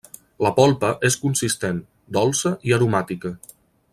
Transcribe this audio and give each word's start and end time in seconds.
La 0.45 0.51
polpa 0.59 0.89
és 1.09 1.17
consistent, 1.25 1.83
dolça 2.19 2.57
i 2.71 2.77
aromàtica. 2.79 3.37